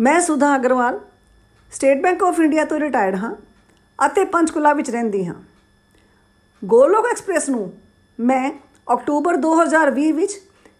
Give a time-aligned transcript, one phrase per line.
[0.00, 1.00] ਮੈਂ Sudha Agarwal
[1.72, 3.34] state bank of India ਤੋਂ retired ਹਾਂ
[4.06, 5.34] ਅਤੇ ਪੰਚਕੁਲਾ ਵਿੱਚ ਰਹਿੰਦੀ ਹਾਂ।
[6.64, 7.72] ਗੋਲੋਕ ਐਕਸਪ੍ਰੈਸ ਨੂੰ
[8.20, 8.50] ਮੈਂ
[8.92, 10.32] ਅਕਤੂਬਰ 2020 ਵਿੱਚ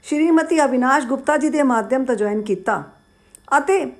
[0.02, 2.82] ਸ਼੍ਰੀਮਤੀ ਅਵਿਨਾਸ਼ ਗੁਪਤਾ ਜੀ ਦੇ ਮਾਧਿਅਮ ਤੋਂ ਜੁਆਇਨ ਕੀਤਾ
[3.58, 3.92] ਅਤੇ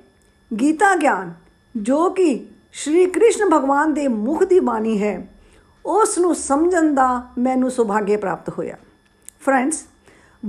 [0.61, 1.33] ਗੀਤਾ ਗਿਆਨ,
[1.77, 5.27] ਜੋ ਕਿ ਸ਼੍ਰੀ ਕ੍ਰਿਸ਼ਨ ਭਗਵਾਨ ਦੇ ਮੁਖ ਦੀ ਬਾਣੀ ਹੈ,
[5.85, 8.75] ਉਸ ਨੂੰ ਸਮਝਣ ਦਾ ਮੈਨੂੰ ਸੁਭਾਗੇ ਪ੍ਰਾਪਤ ਹੋਇਆ।
[9.41, 9.83] ਫਰੈਂਡਸ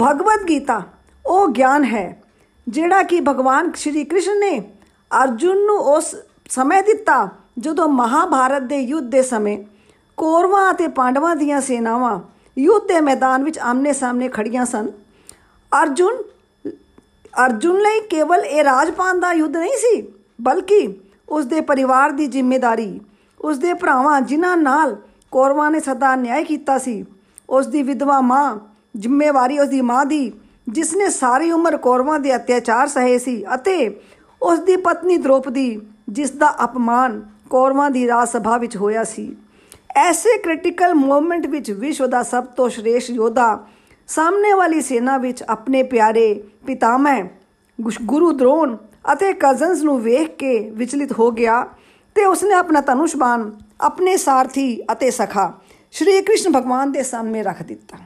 [0.02, 0.82] ਭਗਵਦ ਗੀਤਾ,
[1.26, 2.19] ਉਹ ਗਿਆਨ ਹੈ
[2.66, 4.58] ਜਿਹੜਾ ਕਿ ਭਗਵਾਨ ਸ਼੍ਰੀ ਕ੍ਰਿਸ਼ਨ ਨੇ
[5.10, 6.14] ਅਰਜੁਨ ਨੂੰ ਉਸ
[6.50, 9.56] ਸਮੇਂ ਦਿੱਤਾ, ਜਦੋਂ ਮਹਾਭਾਰਤ ਦੇ ਯੁੱਧ ਦੇ ਸਮੇਂ
[10.18, 12.18] ਕੌਰਵਾਂ ਅਤੇ ਪਾਂਡਵਾਂ ਦੀਆਂ ਸੈਨਾਵਾਂ
[12.58, 14.90] ਯੁੱਧ ਦੇ ਮੈਦਾਨ ਵਿੱਚ ਆਮਨੇ ਸਾਹਮਣੇ ਖੜੀਆਂ ਸਨ।
[15.72, 16.22] ਅਰਜੁਨ
[17.44, 20.00] ਅਰਜੁਨ ਲਈ ਕੇਵਲ ਇਹ ਰਾਜਪਾਨ ਦਾ ਯੁੱਧ ਨਹੀਂ ਸੀ,
[20.40, 20.86] ਬਲਕਿ
[21.28, 23.00] ਉਸ ਦੇ ਪਰਿਵਾਰ ਦੀ ਜ਼ਿੰਮੇਵਾਰੀ
[23.40, 24.96] ਉਸ ਦੇ ਭਰਾਵਾਂ ਜਿਨ੍ਹਾਂ ਨਾਲ
[25.32, 27.04] ਕੌਰਵਾਂ ਨੇ ਸਦਾ ਨਿਆਂ ਕੀਤਾ ਸੀ
[27.48, 28.58] ਉਸ ਦੀ ਵਿਧਵਾ ਮਾਂ,
[28.96, 30.32] ਜ਼ਿੰਮੇਵਾਰੀ ਉਸ ਦੀ ਮਾਂ ਦੀ
[30.70, 34.00] ਜਿਸ ਨੇ ਸਾਰੀ ਉਮਰ ਕੌਰਵਾਂ ਦੇ ਅਤਿਆਚਾਰ ਸਹੇ ਸੀ ਅਤੇ
[34.42, 39.36] ਉਸ ਦੀ ਪਤਨੀ ਦ੍ਰੋਪਦੀ ਜਿਸ ਦਾ ਅਪਮਾਨ ਕੌਰਵਾਂ ਦੀ ਰਾਜ ਸਭਾ ਵਿੱਚ ਹੋਇਆ ਸੀ।
[39.96, 43.66] ਐਸੇ ਕ੍ਰਿਟੀਕਲ ਮੂਮੈਂਟ ਵਿੱਚ ਵਿਸ਼ਵ ਦਾ ਸਭ ਤੋਂ ਸ਼੍ਰੇਸ਼ਟ ਯੋਧਾ
[44.08, 47.22] ਸਾਹਮਣੇ ਵਾਲੀ ਸੈਨਾ ਵਿੱਚ ਆਪਣੇ ਪਿਆਰੇ ਪਿਤਾਮਹ
[48.02, 48.76] ਗੁਰੂ ਦ੍ਰੋਣ
[49.12, 51.62] ਅਤੇ ਕਜ਼ਨਸ ਨੂੰ ਵੇਖ ਕੇ ਵਿਚਲਿਤ ਹੋ ਗਿਆ
[52.14, 55.52] ਤੇ ਉਸਨੇ ਆਪਣਾ ਧਨੁਸ਼ਬਾਨ ਆਪਣੇ ਸਾਰਥੀ ਅਤੇ ਸਖਾ
[55.92, 57.98] ਸ਼੍ਰੀ ਕ੍ਰਿਸ਼ਨ ਭਗਵਾਨ ਦੇ ਸਾਹਮਣੇ ਰੱਖ ਦਿੱਤਾ।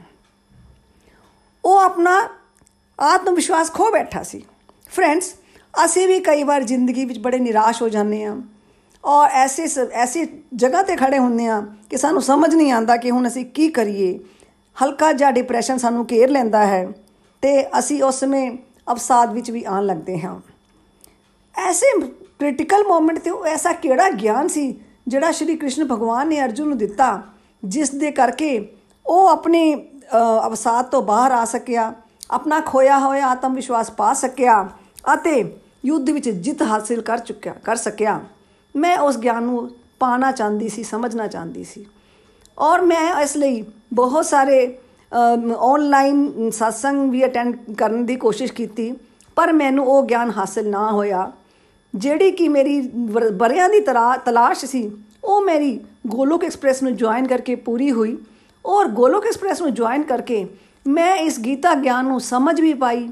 [1.65, 2.21] ਉਹ ਆਪਣਾ
[2.99, 4.43] ਆਤਮ ਵਿਸ਼ਵਾਸ ਖੋ ਬੈਠਾ ਸੀ।
[4.91, 5.33] ਫਰੈਂਡਸ
[5.85, 8.35] ਅਸੀਂ ਵੀ ਕਈ ਵਾਰ ਜ਼ਿੰਦਗੀ ਵਿੱਚ ਬੜੇ ਨਿਰਾਸ਼ ਹੋ ਜਾਂਦੇ ਹਾਂ
[9.03, 13.27] ਔਰ ਐਸੇ ਐਸੀ ਜਗ੍ਹਾ ਤੇ ਖੜੇ ਹੁੰਦੇ ਆ ਕਿ ਸਾਨੂੰ ਸਮਝ ਨਹੀਂ ਆਉਂਦਾ ਕਿ ਹੁਣ
[13.27, 14.17] ਅਸੀਂ ਕੀ ਕਰੀਏ।
[14.77, 16.87] ਹਲਕਾ ਜਿਹਾ ਡਿਪਰੈਸ਼ਨ ਸਾਨੂੰ ਘੇਰ ਲੈਂਦਾ ਹੈ
[17.43, 18.51] ਤੇ ਅਸੀਂ ਉਸ ਸਮੇਂ
[18.91, 20.39] ਅਵਸਾਦ ਵਿੱਚ ਵੀ ਆਣ ਲੱਗਦੇ ਹਾਂ।
[21.55, 21.99] ਐਸੇ
[22.39, 24.73] ਕ੍ਰਿਟੀਕਲ ਮੂਮੈਂਟ ਤੇ ਉਹ ਐਸਾ ਕਿਹੜਾ ਗਿਆਨ ਸੀ
[25.07, 27.21] ਜਿਹੜਾ ਸ਼੍ਰੀ ਕ੍ਰਿਸ਼ਨ ਭਗਵਾਨ ਨੇ ਅਰਜੁਨ ਨੂੰ ਦਿੱਤਾ,
[27.63, 28.67] ਜਿਸ ਦੇ ਕਰਕੇ
[29.05, 29.73] ਉਹ ਆਪਣੇ
[30.45, 31.93] ਅਵਸਾਦ ਤੋਂ ਬਾਹਰ ਆ ਸਕਿਆ
[32.29, 34.61] ਆਪਣਾ ਖੋਇਆ ਹੋਇਆ ਆਤਮ ਵਿਸ਼ਵਾਸ ਪਾ ਸਕਿਆ
[35.13, 35.43] ਅਤੇ
[35.85, 38.19] ਯੁੱਧ ਵਿੱਚ ਜਿੱਤ ਹਾਸਲ ਕਰ ਚੁੱਕਿਆ, ਕਰ ਸਕਿਆ।
[38.75, 39.69] ਮੈਂ ਉਸ ਗਿਆਨ ਨੂੰ
[39.99, 41.85] ਪਾਣਾ ਚਾਹੁੰਦੀ ਸੀ, ਸਮਝਣਾ ਚਾਹੁੰਦੀ ਸੀ।
[42.57, 43.63] ਔਰ ਮੈਂ ਇਸ ਲਈ
[43.93, 44.77] ਬਹੁਤ ਸਾਰੇ
[45.61, 48.91] ਆਨਲਾਈਨ satsang ਵੀ ਅਟੈਂਡ ਕਰਨ ਦੀ ਕੋਸ਼ਿਸ਼ ਕੀਤੀ,
[49.37, 51.31] ਪਰ ਮੈਨੂੰ ਉਹ ਗਿਆਨ ਹਾਸਲ ਨਾ ਹੋਇਆ।
[51.93, 52.79] ਜਿਹੜੀ ਕਿ ਮੇਰੀ
[53.33, 53.79] ਬਰਿਆਂ ਦੀ
[54.25, 54.89] ਤਲਾਸ਼ ਸੀ,
[55.23, 58.17] ਉਹ ਮੇਰੀ ਗੋਲੋਕ ਐਕਸਪ੍ਰੈਸ ਨੂੰ ਜੁਆਇਨ ਕਰਕੇ ਪੂਰੀ ਹੋਈ।
[58.65, 60.45] ਔਰ ਗੋਲੋਕ ਐਕਸਪ੍ਰੈਸ ਨੂੰ ਜੁਆਇਨ ਕਰਕੇ
[60.85, 63.09] ਮੈਂ ਇਸ ਗੀਤਾ ਗਿਆਨ ਨੂੰ ਸਮਝ ਵੀ ਪਾਈ,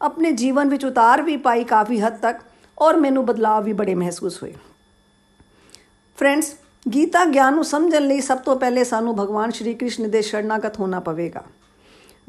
[0.00, 2.40] ਆਪਣੇ ਜੀਵਨ ਵਿੱਚ ਉਤਾਰ ਵੀ ਪਾਈ ਕਾਫੀ ਹੱਦ ਤੱਕ,
[2.78, 4.52] ਔਰ ਮੈਨੂੰ ਬਦਲਾਅ ਵੀ ਬੜੇ ਮਹਿਸੂਸ ਹੋਏ।
[6.18, 6.54] ਫਰੈਂਡਸ
[6.86, 11.00] ਗੀਤਾ ਗਿਆਨ ਨੂੰ ਸਮਝਣ ਲਈ ਸਭ ਤੋਂ ਪਹਿਲੇ ਸਾਨੂੰ ਭਗਵਾਨ ਸ਼੍ਰੀ ਕ੍ਰਿਸ਼ਨ ਦੇ ਸ਼ਰਨਾਗਤ ਹੋਣਾ
[11.00, 11.42] ਪਵੇਗਾ।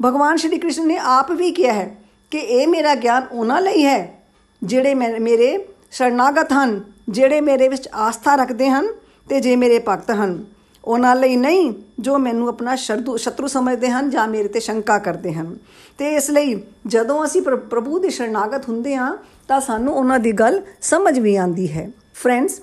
[0.00, 1.96] ਭਗਵਾਨ ਸ਼੍ਰੀ ਕ੍ਰਿਸ਼ਨ ਨੇ ਆਪ ਵੀ ਕਿਹਾ ਹੈ
[2.32, 4.22] ਕਿ ਇਹ ਮੇਰਾ ਗਿਆਨ ਉਹਨਾਂ ਲਈ ਹੈ,
[4.62, 5.56] ਜਿਹੜੇ ਮੇਰੇ
[5.90, 8.86] ਸ਼ਰਨਾਗਤ ਹਨ, ਜਿਹੜੇ ਮੇਰੇ ਵਿੱਚ ਆਸਥਾ ਰੱਖਦੇ ਹਨ
[9.28, 10.44] ਤੇ ਜੇ ਮੇਰੇ ਭਗਤ ਹਨ।
[10.84, 15.32] ਉਹਨਾਂ ਲਈ ਨਹੀਂ, ਜੋ ਮੈਨੂੰ ਆਪਣਾ ਸ਼ਰਦੂ ਸ਼ਤਰੂ ਸਮਝਦੇ ਹਨ ਜਾਂ ਮੇਰੇ ਤੇ ਸ਼ੰਕਾ ਕਰਦੇ
[15.32, 15.56] ਹਨ।
[15.98, 19.16] ਤੇ ਇਸ ਲਈ ਜਦੋਂ ਅਸੀਂ ਪ੍ਰਭੂ ਦੇ ਸ਼ਰਨਾਗਤ ਹੁੰਦੇ ਹਾਂ,
[19.48, 22.60] ਤਾਂ ਸਾਨੂੰ ਉਹਨਾਂ ਦੀ ਗੱਲ ਸਮਝ ਵੀ ਆਉਂਦੀ ਹੈ। ਫਰੈਂਡਸ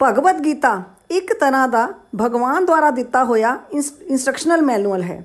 [0.00, 1.86] ਭਗਵਦ ਗੀਤਾ ਇੱਕ ਤਰ੍ਹਾਂ ਦਾ
[2.22, 5.24] ਭਗਵਾਨ ਦੁਆਰਾ ਦਿੱਤਾ ਹੋਇਆ ਇਨਸਟਰਕਸ਼ਨਲ ਮੈਨੂਅਲ ਹੈ।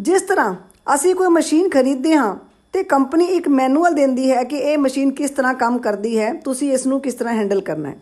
[0.00, 0.54] ਜਿਸ ਤਰ੍ਹਾਂ
[0.94, 2.36] ਅਸੀਂ ਕੋਈ ਮਸ਼ੀਨ ਖਰੀਦਦੇ ਹਾਂ
[2.72, 6.72] ਤੇ ਕੰਪਨੀ ਇੱਕ ਮੈਨੂਅਲ ਦਿੰਦੀ ਹੈ ਕਿ ਇਹ ਮਸ਼ੀਨ ਕਿਸ ਤਰ੍ਹਾਂ ਕੰਮ ਕਰਦੀ ਹੈ, ਤੁਸੀਂ
[6.72, 7.96] ਇਸ ਨੂੰ ਕਿਸ ਤਰ੍ਹਾਂ ਹੈਂਡਲ ਕਰਨਾ ਹੈ।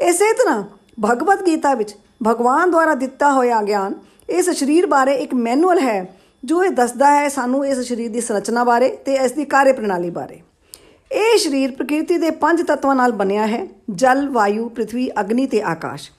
[0.00, 0.62] ਇਸੇ ਤਰ੍ਹਾਂ
[1.04, 1.94] ਭਗਵਦ ਗੀਤਾ ਵਿੱਚ
[2.26, 3.94] ਭਗਵਾਨ ਦੁਆਰਾ ਦਿੱਤਾ ਹੋਇਆ ਗਿਆਨ,
[4.28, 8.64] ਇਸ ਸਰੀਰ ਬਾਰੇ ਇੱਕ ਮੈਨੂਅਲ ਹੈ ਜੋ ਇਹ ਦੱਸਦਾ ਹੈ ਸਾਨੂੰ ਇਸ ਸਰੀਰ ਦੀ ਸੰਰਚਨਾ
[8.64, 10.40] ਬਾਰੇ ਤੇ ਇਸ ਦੀ ਕਾਰਜ ਪ੍ਰਣਾਲੀ ਬਾਰੇ।
[11.10, 16.10] ਇਹ ਸਰੀਰ ਪ੍ਰਕਿਰਤੀ ਦੇ ਪੰਜ ਤੱਤਾਂ ਨਾਲ ਬਣਿਆ ਹੈ, ਜਲ, ਵਾਯੂ, ਪ੍ਰithvi, ਅਗਨੀ ਤੇ ਆਕਾਸ਼।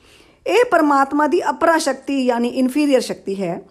[0.46, 3.62] ਇਹ ਪਰਮਾਤਮਾ ਦੀ ਅਪਰਾ ਸ਼ਕਤੀ ਯਾਨੀ ਇਨਫੀਰੀਅਰ ਸ਼ਕਤੀ ਹੈ।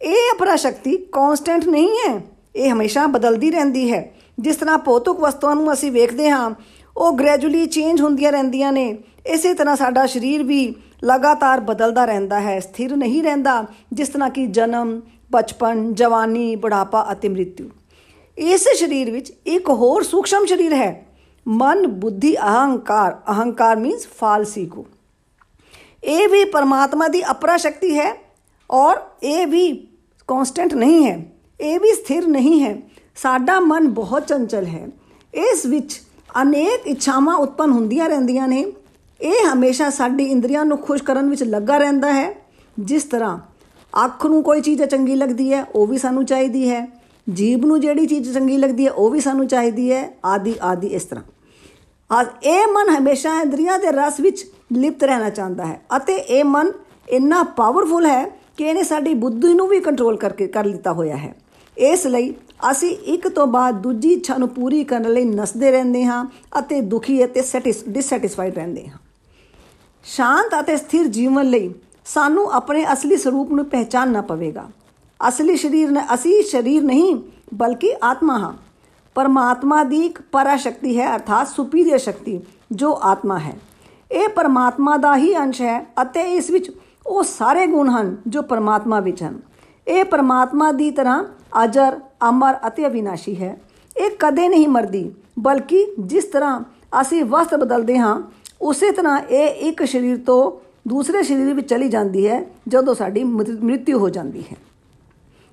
[0.00, 2.20] ਇਹ ਅਪਰਾ ਸ਼ਕਤੀ ਕਨਸਟੈਂਟ ਨਹੀਂ ਹੈ,
[2.56, 6.50] ਇਹ ਹਮੇਸ਼ਾ ਬਦਲਦੀ ਰਹਿੰਦੀ ਹੈ। ਜਿਸ ਤਰ੍ਹਾਂ ਭੌਤਿਕ ਵਸਤੂਆਂ ਨੂੰ ਅਸੀਂ ਵੇਖਦੇ ਹਾਂ,
[6.96, 8.96] ਉਹ ਗ੍ਰੈਜੂਅਲੀ ਚੇਂਜ ਹੁੰਦੀਆਂ ਰਹਿੰਦੀਆਂ ਨੇ।
[9.26, 14.46] ਇਸੇ ਤਰ੍ਹਾਂ ਸਾਡਾ ਸਰੀਰ ਵੀ ਲਗਾਤਾਰ ਬਦਲਦਾ ਰਹਿੰਦਾ ਹੈ ਸਥਿਰ ਨਹੀਂ ਰਹਿੰਦਾ ਜਿਸ ਤਰ੍ਹਾਂ ਕਿ
[14.48, 15.00] ਜਨਮ
[15.30, 17.68] ਬਚਪਨ ਜਵਾਨੀ ਬੁਢਾਪਾ ਅਤੇ ਮ੍ਰਿਤਿੂ
[18.38, 21.06] ਇਸ ਸਰੀਰ ਵਿੱਚ ਇੱਕ ਹੋਰ ਸੂਖਸ਼ਮ ਸਰੀਰ ਹੈ
[21.46, 24.84] ਮਨ ਬੁੱਧੀ ਅਹੰਕਾਰ ਅਹੰਕਾਰ ਮੀਨਸ ਫਾਲਸ ਈਗੋ
[26.04, 28.14] ਇਹ ਵੀ ਪਰਮਾਤਮਾ ਦੀ ਅਪਰਾ ਸ਼ਕਤੀ ਹੈ
[28.70, 29.70] ਔਰ ਇਹ ਵੀ
[30.28, 31.18] ਕਨਸਟੈਂਟ ਨਹੀਂ ਹੈ
[31.60, 32.76] ਇਹ ਵੀ ਸਥਿਰ ਨਹੀਂ ਹੈ
[33.16, 34.88] ਸਾਡਾ ਮਨ ਬਹੁਤ ਚੰਚਲ ਹੈ
[35.34, 36.00] ਇਸ ਵਿੱਚ
[36.42, 38.64] ਅਨੇਕ ਇੱਛਾਵਾਂ ਉਤਪਨ ਹੁੰਦੀਆਂ ਰਹਿੰਦੀਆਂ ਨੇ
[39.20, 42.32] ਇਹ ਹਮੇਸ਼ਾ ਸਾਡੀ ਇੰਦਰੀਆਂ ਨੂੰ ਖੁਸ਼ ਕਰਨ ਵਿੱਚ ਲੱਗਾ ਰਹਿੰਦਾ ਹੈ।
[42.76, 43.38] ਜਿਸ ਤਰ੍ਹਾਂ
[44.04, 46.86] ਅੱਖ ਨੂੰ ਕੋਈ ਚੀਜ਼ ਚੰਗੀ ਲੱਗਦੀ ਹੈ, ਉਹ ਵੀ ਸਾਨੂੰ ਚਾਹੀਦੀ ਹੈ।
[47.26, 51.04] ਜੀਬ ਨੂੰ ਜਿਹੜੀ ਚੀਜ਼ ਚੰਗੀ ਲੱਗਦੀ ਹੈ, ਉਹ ਵੀ ਸਾਨੂੰ ਚਾਹੀਦੀ ਹੈ। ਆਦਿ ਆਦਿ ਇਸ
[51.04, 51.24] ਤਰ੍ਹਾਂ।
[52.10, 56.70] ਅੱਜ ਇਹ ਮਨ ਹਮੇਸ਼ਾ ਇੰਦਰੀਆਂ ਦੇ ਰਸ ਵਿੱਚ ਲਿਪਤ ਰਹਿਣਾ ਚਾਹੁੰਦਾ ਹੈ ਅਤੇ ਇਹ ਮਨ
[57.08, 58.24] ਇੰਨਾ ਪਾਵਰਫੁਲ ਹੈ
[58.56, 61.34] ਕਿ ਇਹਨੇ ਸਾਡੀ ਬੁੱਧੀ ਨੂੰ ਵੀ ਕੰਟਰੋਲ ਕਰਕੇ ਕਰ ਲਿੱਤਾ ਹੋਇਆ ਹੈ।
[61.76, 62.32] ਇਸ ਲਈ
[62.70, 66.24] ਅਸੀਂ ਇੱਕ ਤੋਂ ਬਾਅਦ ਦੂਜੀ ਇੱਛਾ ਨੂੰ ਪੂਰੀ ਕਰਨ ਲਈ ਨਸਦੇ ਰਹਿੰਦੇ ਹਾਂ
[66.58, 67.42] ਅਤੇ ਦੁਖੀ ਅਤੇ
[67.88, 68.98] ਡਿਸਸੈਟੀਸਫਾਈਡ ਰਹਿੰਦੇ ਹਾਂ।
[70.06, 71.74] ਸ਼ਾਂਤ ਅਤੇ ਸਥਿਰ ਜੀਵਨ ਲਈ
[72.04, 74.64] ਸਾਨੂੰ ਆਪਣੇ ਅਸਲੀ ਸਰੂਪ ਨੂੰ ਪਹਿਚਾਨਣਾ ਪਵੇਗਾ।
[75.28, 77.16] ਅਸਲੀ ਸਰੀਰ ਅਸੀਂ ਸਰੀਰ ਨਹੀਂ,
[77.54, 78.52] ਬਲਕਿ ਆਤਮਾ ਹਾਂ।
[79.14, 82.40] ਪਰਮਾਤਮਾ ਦੀ ਇੱਕ ਪਰਾ ਸ਼ਕਤੀ ਹੈ ਅਰਥਾਤ ਸੁਪੀਰੀਅਰ ਸ਼ਕਤੀ,
[82.72, 83.58] ਜੋ ਆਤਮਾ ਹੈ।
[84.12, 86.70] ਇਹ ਪਰਮਾਤਮਾ ਦਾ ਹੀ ਅੰਸ਼ ਹੈ ਅਤੇ ਇਸ ਵਿੱਚ
[87.06, 89.40] ਉਹ ਸਾਰੇ ਗੁਣ ਹਨ ਜੋ ਪਰਮਾਤਮਾ ਵਿੱਚ ਹਨ।
[89.88, 91.24] ਇਹ ਪਰਮਾਤਮਾ ਦੀ ਤਰ੍ਹਾਂ
[91.64, 93.56] ਅਜਰ, ਅਮਰ ਅਤੇ ਅਵਿਨਾਸ਼ੀ ਹੈ।
[93.96, 96.60] ਇਹ ਕਦੇ ਨਹੀਂ ਮਰਦੀ, ਬਲਕਿ ਜਿਸ ਤਰ੍ਹਾਂ
[97.00, 98.20] ਅਸੀਂ ਵਸਤ ਬਦਲਦੇ ਹਾਂ
[98.66, 100.40] ਉਸੇ ਤਰ੍ਹਾਂ ਇਹ ਇੱਕ ਸਰੀਰ ਤੋਂ
[100.88, 104.56] ਦੂਸਰੇ ਸਰੀਰ ਵਿੱਚ ਚਲੀ ਜਾਂਦੀ ਹੈ, ਜਦੋਂ ਸਾਡੀ ਮ੍ਰਿਤਿੂ ਹੋ ਜਾਂਦੀ ਹੈ।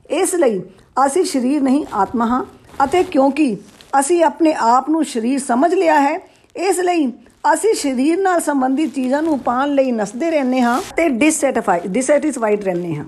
[0.10, 0.62] ਇਸ ਲਈ
[1.06, 2.44] ਅਸੀਂ ਸਰੀਰ ਨਹੀਂ ਆਤਮਾ ਹਾਂ
[2.83, 3.56] ਅਤੇ ਕਿਉਂਕਿ
[4.00, 6.18] ਅਸੀਂ ਆਪਣੇ ਆਪ ਨੂੰ ਸਰੀਰ ਸਮਝ ਲਿਆ ਹੈ,
[6.56, 7.12] ਇਸ ਲਈ
[7.54, 12.95] ਅਸੀਂ ਸਰੀਰ ਨਾਲ ਸੰਬੰਧਿਤ ਚੀਜ਼ਾਂ ਨੂੰ ਪਾਣ ਲਈ ਨਸਦੇ ਰਹਿੰਦੇ ਹਾਂ ਤੇ ਡਿਸਸੈਟੀਫਾਈਡ ਡਿਸਸੈਟੀਸਫਾਈਡ ਰਹਿੰਦੇ
[12.95, 13.06] ਹਾਂ।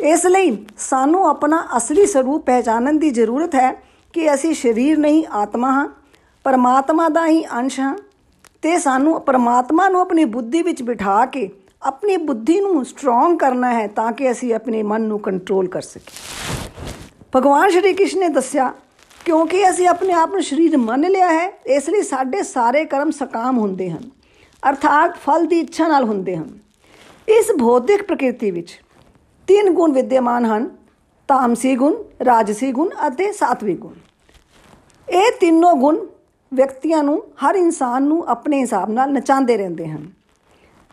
[0.00, 3.72] ਇਸ ਲਈ ਸਾਨੂੰ ਆਪਣਾ ਅਸਲੀ ਸਰੂਪ ਪਹਿਚਾਨਣ ਦੀ ਜ਼ਰੂਰਤ ਹੈ
[4.14, 5.88] ਕਿ ਅਸੀਂ ਸਰੀਰ ਨਹੀਂ ਆਤਮਾ ਹਾਂ,
[6.44, 7.96] ਪਰਮਾਤਮਾ ਦਾ ਹੀ ਅੰਸ਼ ਹਾਂ
[8.62, 11.48] ਤੇ ਸਾਨੂੰ ਪਰਮਾਤਮਾ ਨੂੰ ਆਪਣੀ ਬੁੱਧੀ ਵਿੱਚ ਬਿਠਾ ਕੇ
[11.82, 16.78] ਆਪਣੀ ਬੁੱਧੀ ਨੂੰ ਸਟਰੋਂਗ ਕਰਨਾ ਹੈ ਤਾਂ ਕਿ ਅਸੀਂ ਆਪਣੇ ਮਨ ਨੂੰ ਕੰਟਰੋਲ ਕਰ ਸਕੀਏ।
[17.36, 18.72] ਭਗਵਾਨ ਸ਼੍ਰੀ ਕ੍ਰਿਸ਼ਨ ਨੇ ਦੱਸਿਆ,
[19.24, 23.58] ਕਿਉਂਕਿ ਅਸੀਂ ਆਪਣੇ ਆਪ ਨੂੰ ਸਰੀਰ ਮੰਨ ਲਿਆ ਹੈ, ਇਸ ਲਈ ਸਾਡੇ ਸਾਰੇ ਕਰਮ ਸਕਾਮ
[23.58, 24.10] ਹੁੰਦੇ ਹਨ,
[24.62, 26.58] ਅਰਥਾਤ ਫਲ ਦੀ ਇੱਛਾ ਨਾਲ ਹੁੰਦੇ ਹਨ।
[27.28, 28.80] ਇਸ ਭੌਤਿਕ ਪ੍ਰਕਿਰਤੀ ਵਿੱਚ
[29.48, 30.70] ਤਿੰਨ ਗੁਣ ਵਿਦਿਆਮਾਨ ਹਨ,
[31.28, 31.94] ਤਾਮਸੀ ਗੁਣ,
[32.26, 33.94] ਰਾਜਸੀ ਗੁਣ ਅਤੇ ਸਾਤਵਿਕ ਗੁਣ।
[35.08, 36.06] ਇਹ ਤਿੰਨੋਂ ਗੁਣ
[36.54, 40.10] ਵਿਅਕਤੀਆਂ ਨੂੰ, ਹਰ ਇਨਸਾਨ ਨੂੰ ਆਪਣੇ ਹਿਸਾਬ ਨਾਲ ਨਚਾਉਂਦੇ ਰਹਿੰਦੇ ਹਨ।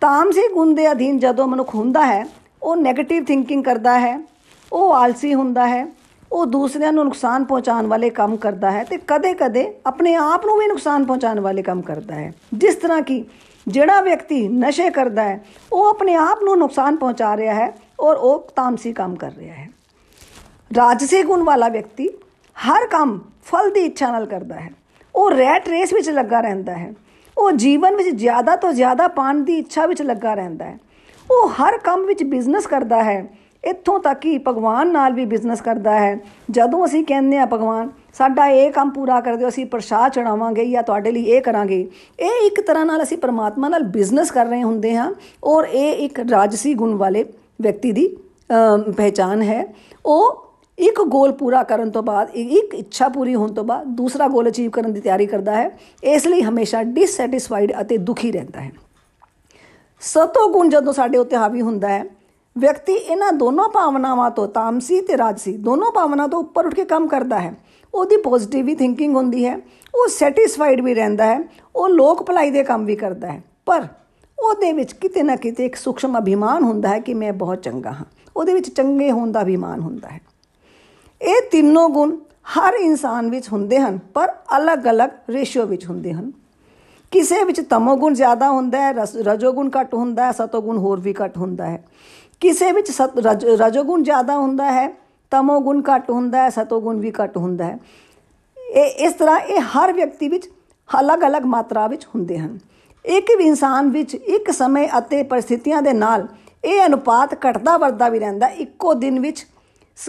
[0.02, 2.26] ਤਾਮਸੀ ਗੁਣ ਦੇ ਅਧੀਨ ਜਦੋਂ ਮਨੁੱਖ ਹੁੰਦਾ ਹੈ,
[2.64, 4.28] ਉਹ 네ਗੇਟਿਵ ਥਿੰਕਿੰਗ ਕਰਦਾ ਹੈ,
[4.74, 5.88] ਉਹ ਆਲਸੀ ਹੁੰਦਾ ਹੈ,
[6.32, 10.68] ਉਹ ਦੂਸਰਿਆਂ ਨੂੰ ਨੁਕਸਾਨ ਪਹੁੰਚਾਉਣ ਵਾਲੇ ਕੰਮ ਕਰਦਾ ਹੈ ਤੇ ਕਦੇ-ਕਦੇ ਆਪਣੇ ਆਪ ਨੂੰ ਵੀ
[10.68, 13.26] ਨੁਕਸਾਨ ਪਹੁੰਚਾਉਣ ਵਾਲੇ ਕੰਮ ਕਰਦਾ ਹੈ। ਜਿਸ ਤਰ੍ਹਾਂ ਕਿ
[13.68, 18.48] ਜਿਹੜਾ ਵਿਅਕਤੀ ਨਸ਼ੇ ਕਰਦਾ ਹੈ, ਉਹ ਆਪਣੇ ਆਪ ਨੂੰ ਨੁਕਸਾਨ ਪਹੁੰਚਾ ਰਿਹਾ ਹੈ ਔਰ ਉਹ
[18.56, 19.70] ਤਾਮਸੀ ਕੰਮ ਕਰ ਰਿਹਾ ਹੈ।
[20.78, 22.10] ਰਾਜਸੀ ਗੁਣ ਵਾਲਾ ਵਿਅਕਤੀ
[22.70, 24.70] ਹਰ ਕੰਮ ਫਲ ਦੀ ਇੱਛਾ ਨਾਲ ਕਰਦਾ ਹੈ।
[25.18, 26.94] ਉਹ ਰੈਟ ਰੇਸ ਵਿੱਚ ਲੱਗਾ ਰਹਿੰਦਾ ਹੈ।
[27.38, 30.78] ਉਹ ਜੀਵਨ ਵਿੱਚ ਜ਼ਿਆਦਾ ਤੋਂ ਜ਼ਿਆਦਾ ਪਾਣ ਦੀ ਇੱਛਾ ਵਿੱਚ ਲੱਗਾ ਰਹਿੰਦਾ ਹੈ।
[31.30, 33.26] ਉਹ ਹਰ ਕੰਮ ਵਿੱਚ ਬਿਜ਼ਨਸ ਕਰਦਾ ਹੈ।
[33.64, 36.18] ਇੱਥੋਂ ਤੱਕ ਕਿ ਭਗਵਾਨ ਨਾਲ ਵੀ ਬਿਜ਼ਨਸ ਕਰਦਾ ਹੈ।
[36.52, 40.84] ਜਦੋਂ ਅਸੀਂ ਕਹਿੰਦੇ ਆ ਭਗਵਾਨ, ਸਾਡਾ ਇਹ ਕੰਮ ਪੂਰਾ ਕਰ ਦਿਓ, ਅਸੀਂ ਪ੍ਰਸ਼ਾਦ ਚੜਾਵਾਂਗੇ ਜਾਂ
[40.84, 41.80] ਤੁਹਾਡੇ ਲਈ ਇਹ ਕਰਾਂਗੇ।
[42.20, 45.12] ਇਹ ਇੱਕ ਤਰ੍ਹਾਂ ਨਾਲ ਅਸੀਂ ਪਰਮਾਤਮਾ ਨਾਲ ਬਿਜ਼ਨਸ ਕਰ ਰਹੇ ਹੁੰਦੇ ਹਾਂ
[45.44, 47.24] ਔਰ ਇਹ ਇੱਕ ਰਾਜਸੀ ਗੁਣ ਵਾਲੇ
[47.62, 48.08] ਵਿਅਕਤੀ ਦੀ
[48.98, 49.66] ਪਹਿਚਾਨ ਹੈ।
[50.06, 50.47] ਉਹ
[50.78, 54.72] ਇੱਕ ਗੋਲ ਪੂਰਾ ਕਰਨ ਤੋਂ ਬਾਅਦ ਇੱਕ ਇੱਛਾ ਪੂਰੀ ਹੋਣ ਤੋਂ ਬਾਅਦ ਦੂਸਰਾ ਗੋਲ ਅਚੀਵ
[54.72, 58.72] ਕਰਨ ਦੀ ਤਿਆਰੀ ਕਰਦਾ ਹੈ। ਇਸ ਲਈ ਹਮੇਸ਼ਾ ਡਿਸਸੈਟੀਸਫਾਈਡ ਅਤੇ ਦੁਖੀ ਰਹਿੰਦਾ ਹੈ।
[60.00, 62.04] ਸਤੋ ਗੁਣ ਜਦੋਂ ਸਾਡੇ ਉੱਤੇ ਹਾਵੀ ਹੁੰਦਾ ਹੈ,
[62.58, 67.08] ਵਿਅਕਤੀ ਇਹਨਾਂ ਦੋਨੋਂ ਭਾਵਨਾਵਾਂ ਤੋਂ ਤਾਮਸੀ ਤੇ ਰਾਜਸੀ, ਦੋਨੋਂ ਭਾਵਨਾ ਤੋਂ ਉੱਪਰ ਉੱਠ ਕੇ ਕੰਮ
[67.08, 67.54] ਕਰਦਾ ਹੈ।
[67.94, 69.56] ਉਹਦੀ ਪੋਜ਼ਿਟਿਵ ਥਿੰਕਿੰਗ ਹੁੰਦੀ ਹੈ,
[69.96, 71.40] ਉਹ ਸੈਟੀਸਫਾਈਡ ਵੀ ਰਹਿੰਦਾ ਹੈ,
[71.76, 73.88] ਉਹ ਲੋਕ ਭਲਾਈ ਦੇ ਕੰਮ ਵੀ ਕਰਦਾ ਹੈ। ਪਰ
[74.40, 78.06] ਉਹਦੇ ਵਿੱਚ ਕਿਤੇ ਨਾ ਕਿਤੇ ਇੱਕ ਸੂਖਮ ਅਭਿਮਾਨ ਹੁੰਦਾ ਹੈ ਕਿ ਮੈਂ ਬਹੁਤ ਚੰਗਾ ਹਾਂ।
[78.36, 80.22] ਉਹਦੇ ਵਿੱਚ ਚੰਗੇ ਹੋਣ ਦਾ ਅਭਿਮਾਨ ਹੁੰਦਾ ਹੈ।
[81.22, 82.16] ਇਹ ਤਿੰਨੋਂ ਗੁਣ
[82.58, 86.32] ਹਰ ਇਨਸਾਨ ਵਿੱਚ ਹੁੰਦੇ ਹਨ, ਪਰ ਅਲੱਗ-ਅਲੱਗ ਰੇਸ਼ੀਓ ਵਿੱਚ ਹੁੰਦੇ ਹਨ।
[87.12, 88.92] ਕਿਸੇ ਵਿੱਚ ਤਮੋਗੁਣ ਜ਼ਿਆਦਾ ਹੁੰਦਾ ਹੈ
[89.26, 91.84] ਰਜੋਗੁਣ ਘੱਟ ਹੁੰਦਾ ਹੈ ਸਤੋਗੁਣ ਹੋਰ ਵੀ ਘੱਟ ਹੁੰਦਾ ਹੈ।
[92.42, 92.92] ਕਿਸੇ ਵਿੱਚ
[93.60, 94.88] ਰਜੋਗੁਣ ਜ਼ਿਆਦਾ ਹੁੰਦਾ ਹੈ
[95.32, 97.78] ਤਮੋਗੁਣ ਘੱਟ ਹੁੰਦਾ ਹੈ ਸਤੋਗੁਣ ਵੀ ਘੱਟ ਹੁੰਦਾ ਹੈ।
[98.58, 100.50] ਇਹ, ਇਸ ਤਰ੍ਹਾਂ ਇਹ ਹਰ ਵਿਅਕਤੀ ਵਿੱਚ
[100.90, 102.58] ਅਲੱਗ-ਅਲੱਗ ਮਾਤਰਾ ਵਿੱਚ ਹੁੰਦੇ ਹਨ।
[103.06, 106.28] ਇੱਕ ਵੀ ਇਨਸਾਨ ਵਿੱਚ ਇੱਕ ਸਮੇਂ ਅਤੇ ਪਰਿਸਥਿਤੀਆਂ ਦੇ ਨਾਲ
[106.66, 109.46] ਇਹ ਅਨੁਪਾਤ ਘਟਦਾ ਵੱਧਦਾ ਵੀ ਰਹਿੰਦਾ, ਇੱਕੋ ਦਿਨ ਵਿੱਚ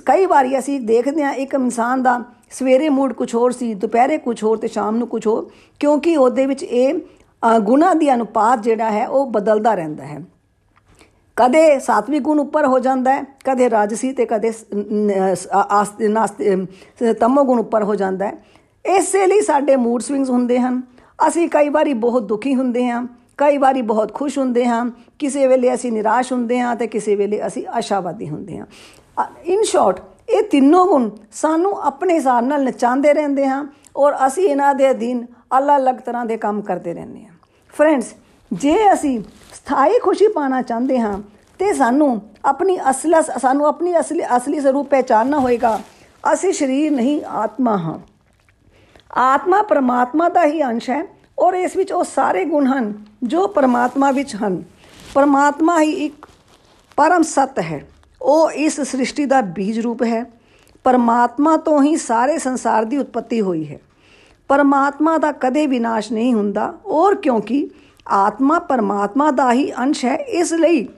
[0.07, 4.43] ਕਈ ਵਾਰੀ ਅਸੀਂ ਦੇਖਦੇ ਹਾਂ, ਇੱਕ ਇਨਸਾਨ ਦਾ ਸਵੇਰੇ ਮੂਡ ਕੁਝ ਹੋਰ ਸੀ, ਦੁਪਹਿਰੇ ਕੁਝ
[4.45, 5.49] ਹੋਰ ਤੇ ਸ਼ਾਮ ਨੂੰ ਕੁਝ ਹੋਰ,
[5.81, 6.95] ਕਿਉਂਕਿ ਉਹਦੇ ਵਿੱਚ ਇਹ
[7.61, 10.21] ਗੁਣਾ ਦੀ ਅਨੁਪਾਤ ਜਿਹੜਾ ਹੈ, ਉਹ ਬਦਲਦਾ ਰਹਿੰਦਾ ਹੈ।
[11.37, 14.53] ਕਦੇ ਸਾਤਵਿਕ ਗੁਣ ਉੱਪਰ ਹੋ ਜਾਂਦਾ ਹੈ, ਕਦੇ ਰਾਜਸੀ ਤੇ ਕਦੇ
[17.21, 18.33] ਤਮੋ ਗੁਣ ਉੱਪਰ ਹੋ ਜਾਂਦਾ ਹੈ।
[18.85, 20.81] ਇਸੇ ਲਈ ਸਾਡੇ ਮੂਡ ਸਵਿੰਗਸ ਹੁੰਦੇ ਹਨ।
[21.19, 23.07] ਅਸੀਂ ਕਈ ਵਾਰੀ ਬਹੁਤ ਦੁਖੀ ਹੁੰਦੇ ਹਾਂ,
[23.39, 24.85] ਕਈ ਵਾਰੀ ਬਹੁਤ ਖੁਸ਼ ਹੁੰਦੇ ਹਾਂ,
[25.19, 28.67] ਕਿਸੇ ਵੇਲੇ ਅਸੀਂ ਨਿਰਾਸ਼ ਹੁੰਦੇ ਹਾਂ ਤੇ ਕਿਸੇ ਵੇਲੇ ਅਸੀਂ ਆਸ਼ਾਵਾਦੀ ਹੁੰਦੇ ਹਾਂ।
[29.45, 33.65] ਇਨ ਸ਼ਾਰਟ ਇਹ ਤਿੰਨੋਂ ਗੁਣ ਸਾਨੂੰ ਆਪਣੇ ਹਿਸਾਬ ਨਾਲ ਨਚਾਉਂਦੇ ਰਹਿੰਦੇ ਹਾਂ
[33.97, 35.27] ਔਰ ਅਸੀਂ ਇਹਨਾਂ ਦੇ ਅਧੀਨ
[35.59, 37.33] ਅਲੱਗ-ਅਲੱਗ ਤਰ੍ਹਾਂ ਦੇ ਕੰਮ ਕਰਦੇ ਰਹਿੰਦੇ ਹਾਂ।
[37.75, 38.15] ਫਰੈਂਡਸ
[38.51, 39.19] ਜੇ ਅਸੀਂ
[39.55, 41.19] ਸਥਾਈ ਖੁਸ਼ੀ ਪਾਣਾ ਚਾਹੁੰਦੇ ਹਾਂ,
[41.61, 45.79] ਤੇ ਸਾਨੂੰ ਆਪਣੀ ਅਸਲ, ਸਾਨੂੰ ਆਪਣੀ ਅਸਲੀ ਅਸਲੀ ਸਰੂਪ ਪਹਿਚਾਨਣਾ ਹੋਏਗਾ,
[46.33, 47.99] ਅਸੀਂ ਸਰੀਰ ਨਹੀਂ, ਆਤਮਾ ਹਾਂ।
[49.17, 51.03] ਆਤਮਾ ਪਰਮਾਤਮਾ ਦਾ ਹੀ ਅੰਸ਼ ਹੈ
[51.39, 54.63] ਔਰ ਇਸ ਵਿੱਚ ਉਹ ਸਾਰੇ ਗੁਣ ਹਨ ਜੋ ਪਰਮਾਤਮਾ ਵਿੱਚ ਹਨ।
[55.15, 56.27] ਪਰਮਾਤਮਾ ਹੀ ਇੱਕ
[56.99, 57.87] ਪਰਮ ਸਤ ਹੈ।
[58.23, 60.25] ਉਹ ਇਸ ਸ੍ਰਿਸ਼ਟੀ ਦਾ ਬੀਜ ਰੂਪ ਹੈ।
[60.85, 63.79] ਪਰਮਾਤਮਾ ਤੋਂ ਹੀ ਸਾਰੇ ਸੰਸਾਰ ਦੀ ਉਤਪਤੀ ਹੋਈ ਹੈ।
[64.49, 67.71] ਪਰਮਾਤਮਾ ਦਾ ਕਦੇ ਵਿਨਾਸ਼ ਨਹੀਂ ਹੁੰਦਾ। ਔਰ ਕਿਉਂਕਿ
[68.09, 70.89] ਆਤਮਾ ਪਰਮਾਤਮਾ ਦਾ ਹੀ ਅੰਸ਼ ਹੈ, ਇਸ ਲਈ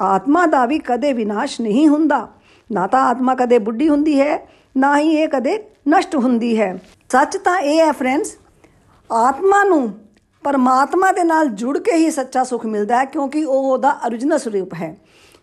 [0.00, 2.28] ਆਤਮਾ ਦਾ ਵੀ ਕਦੇ ਵਿਨਾਸ਼ ਨਹੀਂ ਹੁੰਦਾ।
[2.72, 7.36] ਨਾ ਤਾਂ ਆਤਮਾ ਕਦੇ ਬੁੱਢੀ ਹੁੰਦੀ ਹੈ, ਨਾ ਹੀ ਇਹ ਕਦੇ ਨਸ਼ਟ ਹੁੰਦੀ ਹੈ। ਸੱਚ
[7.36, 8.36] ਤਾਂ ਇਹ ਹੈ ਫਰੈਂਡਸ,
[9.12, 9.94] ਆਤਮਾ ਨੂੰ
[10.44, 14.74] ਪਰਮਾਤਮਾ ਦੇ ਨਾਲ ਜੁੜ ਕੇ ਹੀ ਸੱਚਾ ਸੁਖ ਮਿਲਦਾ ਹੈ, ਕਿਉਂਕਿ ਉਹ ਉਹਦਾ origignal ਸਰੂਪ
[14.74, 14.96] ਹੈ।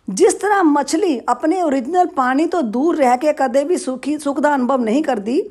[0.08, 4.54] ਜਿਸ ਤਰ੍ਹਾਂ ਮੱਛਲੀ ਆਪਣੇ origignal ਪਾਣੀ ਤੋਂ ਦੂਰ ਰਹਿ ਕੇ ਕਦੇ ਵੀ ਸੁਖੀ ਸੁਖ ਦਾ
[4.54, 5.42] ਅਨੁਭਵ ਨਹੀਂ ਕਰਦੀ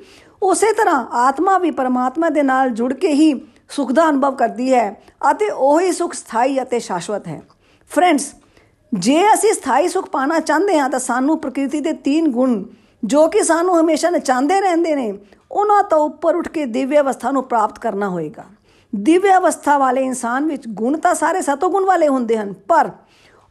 [0.41, 3.33] ਉਸੇ ਤਰ੍ਹਾਂ ਆਤਮਾ ਵੀ ਪਰਮਾਤਮਾ ਦੇ ਨਾਲ ਜੁੜ ਕੇ ਹੀ
[3.69, 4.89] ਸੁਖ ਦਾ ਅਨੁਭਵ ਕਰਦੀ ਹੈ
[5.31, 7.41] ਅਤੇ ਉਹ ਹੀ ਸੁਖ ਸਥਾਈ ਅਤੇ ਸ਼ਾਸ਼ਵਤ ਹੈ
[7.91, 8.33] ਫਰੈਂਡਸ
[8.91, 12.63] ਜੇ ਅਸੀਂ ਸਥਾਈ ਸੁਖ ਪਾਣਾ ਚਾਹੁੰਦੇ ਹਾਂ ਤਾਂ ਸਾਨੂੰ ਪ੍ਰਕਿਰਤੀ ਦੇ ਤਿੰਨ ਗੁਣ
[13.03, 15.13] ਜੋ ਕਿ ਸਾਨੂੰ ਹਮੇਸ਼ਾ ਨਚਾਉਂਦੇ ਰਹਿੰਦੇ ਨੇ
[15.51, 18.43] ਉਹਨਾਂ ਤੋਂ ਉੱਪਰ ਉੱਠ ਕੇ ਦਿਵਯ ਅਵਸਥਾ ਨੂੰ ਪ੍ਰਾਪਤ ਕਰਨਾ ਹੋਏਗਾ
[18.93, 22.89] ਦਿਵਯ ਅਵਸਥਾ ਵਾਲੇ ਇਨਸਾਨ ਵਿੱਚ ਗੁਣ ਤਾਂ ਸਾਰੇ ਸਤੋ ਗੁਣ ਵਾਲੇ ਹੁੰਦੇ ਹਨ ਪਰ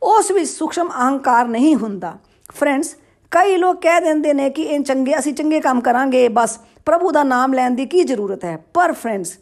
[0.02, 2.16] ਉਸ ਵਿੱਚ ਸੂਖਸ਼ਮ ਅਹੰਕਾਰ ਨਹੀਂ ਹੁੰਦਾ।
[2.54, 2.94] ਫਰੈਂਡਸ
[3.32, 7.22] ਕਈ ਲੋਕ ਕਹਿ ਦਿੰਦੇ ਨੇ ਕਿ ਇਹ ਚੰਗੇ ਅਸੀਂ ਚੰਗੇ ਕੰਮ ਕਰਾਂਗੇ, ਬਸ ਪ੍ਰਭੂ ਦਾ
[7.22, 8.56] ਨਾਮ ਲੈਣ ਦੀ ਕੀ ਜ਼ਰੂਰਤ ਹੈ?
[8.74, 9.38] ਪਰ ਫਰੈਂਡਸ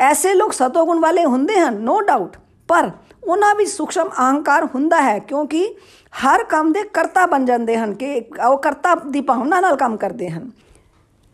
[0.00, 2.36] ਐਸੇ ਲੋਕ ਸਤੋ ਗੁਣ ਵਾਲੇ ਹੁੰਦੇ ਹਨ ਨੋ ਡਾਊਟ
[2.68, 2.90] ਪਰ
[3.24, 5.66] ਉਹਨਾਂ ਵਿੱਚ ਸੂਖਸ਼ਮ ਅਹੰਕਾਰ ਹੁੰਦਾ ਹੈ ਕਿਉਂਕਿ
[6.12, 10.28] ਹਰ ਕੰਮ ਦੇ ਕਰਤਾ ਬਣ ਜਾਂਦੇ ਹਨ ਕਿ ਉਹ ਕਰਤਾ ਦੀ ਭਾਵਨਾ ਨਾਲ ਕੰਮ ਕਰਦੇ
[10.30, 10.50] ਹਨ।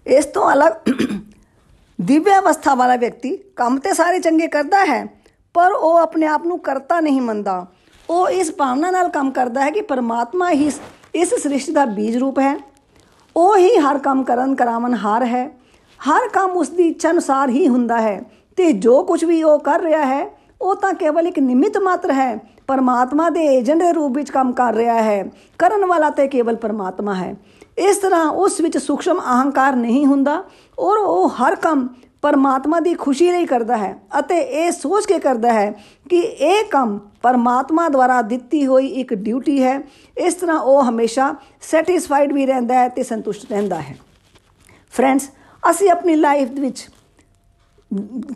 [0.07, 0.91] ਇਸ ਤੋਂ ਅਲੱਗ
[1.99, 5.05] ਦਿਵਯ ਅਵਸਥਾ ਵਾਲਾ ਵਿਅਕਤੀ ਕੰਮ ਤੇ ਸਾਰੇ ਚੰਗੇ ਕਰਦਾ ਹੈ,
[5.55, 7.67] ਪਰ ਉਹ ਆਪਣੇ ਆਪ ਨੂੰ ਕਰਤਾ ਨਹੀਂ ਮੰਨਦਾ।
[8.11, 10.71] ਉਹ ਇਸ ਭਾਵਨਾ ਨਾਲ ਕੰਮ ਕਰਦਾ ਹੈ ਕਿ ਪਰਮਾਤਮਾ ਹੀ
[11.15, 12.57] ਇਸ ਸ੍ਰਿਸ਼ਟੀ ਦਾ ਬੀਜ ਰੂਪ ਹੈ।
[13.37, 15.47] ਉਹ ਹੀ ਹਰ ਕੰਮ ਕਰਨ ਕਰਾਵਨ ਹਾਰ ਹੈ।
[16.01, 18.21] ਹਰ ਕੰਮ ਉਸ ਦੀ ਇੱਛਾ ਅਨੁਸਾਰ ਹੀ ਹੁੰਦਾ ਹੈ
[18.59, 20.27] ਤੇ ਜੋ ਕੁਝ ਵੀ ਉਹ ਕਰ ਰਿਹਾ ਹੈ,
[20.61, 22.37] ਉਹ ਤਾਂ ਕੇਵਲ ਇੱਕ ਨਿਮਿਤ ਮਾਤਰ ਹੈ।
[22.67, 25.25] ਪਰਮਾਤਮਾ ਦੇ ਏਜੰਟ ਦੇ ਰੂਪ ਵਿੱਚ ਕੰਮ ਕਰ ਰਿਹਾ ਹੈ।
[25.59, 27.35] ਕਰਨ ਵਾਲਾ ਤੇ ਕੇਵਲ ਪਰਮਾਤਮਾ ਹੈ।
[27.79, 30.43] ਇਸ ਤਰ੍ਹਾਂ ਉਸ ਵਿੱਚ ਸੂਖਸ਼ਮ ਅਹੰਕਾਰ ਨਹੀਂ ਹੁੰਦਾ
[30.79, 31.89] ਔਰ ਉਹ ਹਰ ਕੰਮ
[32.23, 35.71] ਪਰਮਾਤਮਾ ਦੀ ਖੁਸ਼ੀ ਲਈ ਕਰਦਾ ਹੈ ਅਤੇ ਇਹ ਸੋਚ ਕੇ ਕਰਦਾ ਹੈ
[36.11, 39.81] ਕਿ ਇਹ ਕੰਮ ਪਰਮਾਤਮਾ ਦੁਆਰਾ ਦਿੱਤੀ ਹੋਈ ਇੱਕ ਡਿਊਟੀ ਹੈ।
[40.19, 43.97] ਇਸ ਤਰ੍ਹਾਂ ਉਹ ਹਮੇਸ਼ਾ ਸੈਟੀਸਫਾਈਡ ਵੀ ਰਹਿੰਦਾ ਹੈ ਤੇ ਸੰਤੁਸ਼ਟ ਰਹਿੰਦਾ ਹੈ।
[44.91, 45.29] ਫਰੈਂਡਸ,
[45.71, 46.89] ਅਸੀਂ ਆਪਣੀ ਲਾਈਫ ਵਿੱਚ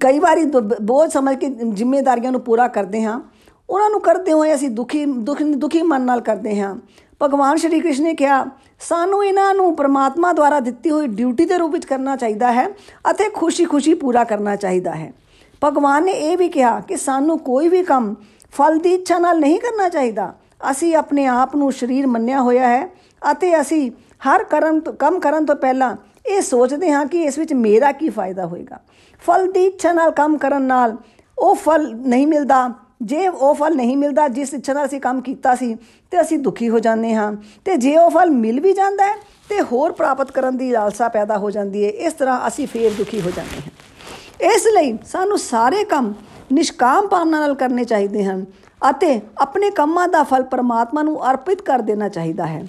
[0.01, 0.45] ਕਈ ਵਾਰੀ
[0.83, 3.21] ਬੋਝ ਸਮਝ ਕੇ ਜ਼ਿੰਮੇਵਾਰੀਆਂ ਨੂੰ ਪੂਰਾ ਕਰਦੇ ਹਾਂ।
[3.71, 5.05] ਉਹਨਾਂ ਨੂੰ ਕਰਦੇ ਹੋਏ ਅਸੀਂ ਦੁਖੀ
[5.57, 6.77] ਦੁਖੀ ਮਨ ਨਾਲ ਕਰਦੇ ਹਾਂ।
[7.25, 8.47] ਭਗਵਾਨ ਸ਼੍ਰੀ ਕ੍ਰਿਸ਼ਨ ਨੇ ਕਿਹਾ,
[8.81, 12.69] ਸਾਨੂੰ ਇਹਨਾਂ ਨੂੰ ਪ੍ਰਮਾਤਮਾ ਦੁਆਰਾ ਦਿੱਤੀ ਹੋਈ ਡਿਊਟੀ ਦੇ ਰੂਪ ਵਿੱਚ ਕਰਨਾ ਚਾਹੀਦਾ ਹੈ
[13.11, 15.13] ਅਤੇ ਖੁਸ਼ੀ-ਖੁਸ਼ੀ ਪੂਰਾ ਕਰਨਾ ਚਾਹੀਦਾ ਹੈ।
[15.65, 18.15] ਭਗਵਾਨ ਨੇ ਇਹ ਵੀ ਕਿਹਾ ਕਿ ਸਾਨੂੰ ਕੋਈ ਵੀ ਕੰਮ
[18.53, 20.35] ਫਲ ਦੀ ਇੱਛਾ ਨਾਲ ਨਹੀਂ ਕਰਨਾ ਚਾਹੀਦਾ।
[20.71, 22.87] ਅਸੀਂ ਆਪਣੇ ਆਪ ਨੂੰ ਸਰੀਰ ਮੰਨਿਆ ਹੋਇਆ ਹੈ
[23.31, 23.91] ਅਤੇ ਅਸੀਂ
[24.29, 28.47] ਹਰ ਕਰਮ ਕੰਮ ਕਰਨ ਤੋਂ ਪਹਿਲਾਂ ਇਹ ਸੋਚਦੇ ਹਾਂ ਕਿ ਇਸ ਵਿੱਚ ਮੇਰਾ ਕੀ ਫਾਇਦਾ
[28.47, 28.79] ਹੋਏਗਾ।
[29.27, 30.97] ਫਲ ਦੀ ਇੱਛਾ ਨਾਲ ਕੰਮ ਕਰਨ ਨਾਲ
[31.39, 32.73] ਉਹ ਫਲ ਨਹੀਂ ਮਿਲਦਾ
[33.03, 35.75] ਜੇ ਉਹ ਫਲ ਨਹੀਂ ਮਿਲਦਾ, ਜਿਸ ਇੱਛਾ ਨਾਲ ਅਸੀਂ ਕੰਮ ਕੀਤਾ ਸੀ,
[36.11, 37.33] ਤੇ ਅਸੀਂ ਦੁਖੀ ਹੋ ਜਾਂਦੇ ਹਾਂ।
[37.65, 39.15] ਤੇ ਜੇ ਉਹ ਫਲ ਮਿਲ ਵੀ ਜਾਂਦਾ ਹੈ,
[39.49, 43.21] ਤੇ ਹੋਰ ਪ੍ਰਾਪਤ ਕਰਨ ਦੀ ਲਾਲਸਾ ਪੈਦਾ ਹੋ ਜਾਂਦੀ ਹੈ। ਇਸ ਤਰ੍ਹਾਂ ਅਸੀਂ ਫੇਰ ਦੁਖੀ
[43.21, 46.13] ਹੋ ਜਾਂਦੇ ਹਾਂ। ਇਸ ਲਈ ਸਾਨੂੰ ਸਾਰੇ ਕੰਮ
[46.53, 48.45] ਨਿਸ਼ਕਾਮ ਭਾਵਨਾ ਨਾਲ ਕਰਨੇ ਚਾਹੀਦੇ ਹਨ
[48.91, 52.65] ਅਤੇ ਆਪਣੇ ਕੰਮਾਂ ਦਾ ਫਲ ਪਰਮਾਤਮਾ ਨੂੰ ਅਰਪਿਤ ਕਰ ਦੇਣਾ ਚਾਹੀਦਾ ਹੈ।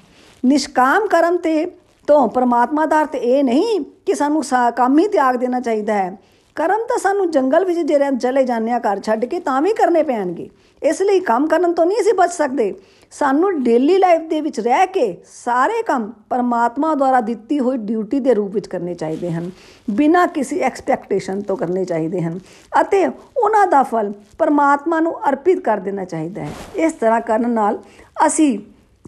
[0.45, 1.65] ਨਿਸ਼ਕਾਮ ਕਰਮ ਤੇ
[2.07, 4.43] ਤੋਂ ਪਰਮਾਤਮਾ ਦਾ ਅਰਥ ਇਹ ਨਹੀਂ ਕਿ ਸਾਨੂੰ
[4.75, 6.17] ਕੰਮ ਹੀ ਤਿਆਗ ਦੇਣਾ ਚਾਹੀਦਾ ਹੈ।
[6.55, 10.03] ਕਰਮ ਤਾਂ ਸਾਨੂੰ ਜੰਗਲ ਵਿੱਚ ਜੇ ਚਲੇ ਜਾਂਦੇ ਆ ਘਰ ਛੱਡ ਕੇ ਤਾਂ ਵੀ ਕਰਨੇ
[10.03, 10.49] ਪੈਣਗੇ।
[10.81, 12.73] ਇਸ ਲਈ ਕੰਮ ਕਰਨ ਤੋਂ ਨਹੀਂ ਅਸੀਂ ਬਚ ਸਕਦੇ।
[13.11, 18.33] ਸਾਨੂੰ ਡੇਲੀ ਲਾਈਫ ਦੇ ਵਿੱਚ ਰਹਿ ਕੇ ਸਾਰੇ ਕੰਮ ਪਰਮਾਤਮਾ ਦੁਆਰਾ ਦਿੱਤੀ ਹੋਈ ਡਿਊਟੀ ਦੇ
[18.33, 19.51] ਰੂਪ ਵਿੱਚ ਕਰਨੇ ਚਾਹੀਦੇ ਹਨ।
[19.89, 22.39] ਬਿਨਾਂ ਕਿਸੇ ਐਕਸਪੈਕਟੇਸ਼ਨ ਤੋਂ ਕਰਨੇ ਚਾਹੀਦੇ ਹਨ
[22.81, 27.79] ਅਤੇ ਉਹਨਾਂ ਦਾ ਫਲ ਪਰਮਾਤਮਾ ਨੂੰ ਅਰਪਿਤ ਕਰ ਦੇਣਾ ਚਾਹੀਦਾ ਹੈ। ਇਸ ਤਰ੍ਹਾਂ ਕਰਨ ਨਾਲ
[28.25, 28.59] ਅਸੀਂ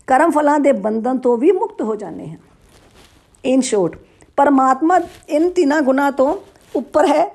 [0.08, 2.38] ਕਰਮ ਫਲਾਂ ਦੇ ਬੰਧਨ ਤੋਂ ਵੀ ਮੁਕਤ ਹੋ ਜਾਂਦੇ ਹਾਂ।
[3.46, 3.98] ਇਨ ਸ਼ੋਰਟ
[4.38, 5.00] ਪਰਮਾਤਮਾ
[5.30, 6.36] ਇਨ ਤਿੰਨਾਂ ਗੁਣਾ ਤੋਂ
[6.76, 7.26] ਉੱਪਰ ਹੈ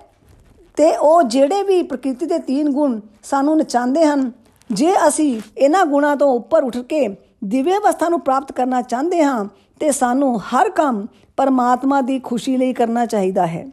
[0.76, 4.30] ਤੇ ਉਹ ਜਿਹੜੇ ਵੀ ਪ੍ਰਕਿਰਤੀ ਦੇ ਤੀਨ ਗੁਣ ਸਾਨੂੰ ਨਚਾਉਂਦੇ ਹਨ,
[4.70, 7.08] ਜੇ ਅਸੀਂ ਇਹਨਾਂ ਗੁਣਾਂ ਤੋਂ ਉੱਪਰ ਉੱਠ ਕੇ
[7.44, 9.44] ਦਿਵਯ ਅਵਸਥਾ ਨੂੰ ਪ੍ਰਾਪਤ ਕਰਨਾ ਚਾਹੁੰਦੇ ਹਾਂ,
[9.80, 13.66] ਤੇ ਸਾਨੂੰ ਹਰ ਕੰਮ ਪਰਮਾਤਮਾ ਦੀ ਖੁਸ਼ੀ ਲਈ ਕਰਨਾ ਚਾਹੀਦਾ ਹੈ।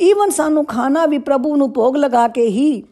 [0.00, 2.82] ਈਵਨ ਸਾਨੂੰ ਖਾਣਾ ਵੀ ਪ੍ਰਭੂ ਨੂੰ ਭੋਗ ਲਗਾ ਕੇ ਹੀ